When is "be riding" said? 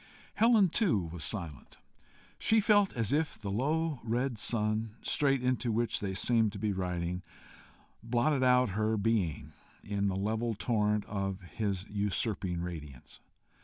6.57-7.21